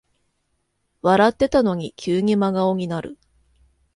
[1.03, 3.19] 笑ってたのに急に真顔になる